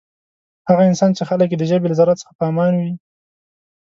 هغه 0.69 0.83
انسان 0.89 1.11
چی 1.17 1.23
خلک 1.29 1.49
یی 1.51 1.57
د 1.59 1.63
ژبی 1.69 1.87
له 1.89 1.95
ضرر 1.99 2.15
څخه 2.21 2.31
په 2.37 2.43
امان 2.51 2.73
وی. 2.77 2.91